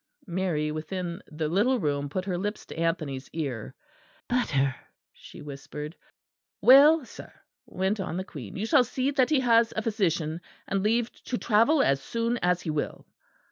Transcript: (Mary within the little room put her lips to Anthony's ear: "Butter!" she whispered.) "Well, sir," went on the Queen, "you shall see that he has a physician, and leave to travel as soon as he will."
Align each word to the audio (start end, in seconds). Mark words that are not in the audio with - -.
(Mary 0.25 0.71
within 0.71 1.21
the 1.27 1.47
little 1.47 1.77
room 1.79 2.09
put 2.09 2.25
her 2.25 2.35
lips 2.35 2.65
to 2.65 2.75
Anthony's 2.75 3.29
ear: 3.33 3.75
"Butter!" 4.27 4.73
she 5.13 5.43
whispered.) 5.43 5.95
"Well, 6.59 7.05
sir," 7.05 7.31
went 7.67 7.99
on 7.99 8.17
the 8.17 8.23
Queen, 8.23 8.55
"you 8.55 8.65
shall 8.65 8.83
see 8.83 9.11
that 9.11 9.29
he 9.29 9.41
has 9.41 9.71
a 9.75 9.83
physician, 9.83 10.41
and 10.67 10.81
leave 10.81 11.11
to 11.25 11.37
travel 11.37 11.83
as 11.83 12.01
soon 12.01 12.39
as 12.39 12.63
he 12.63 12.71
will." 12.71 13.05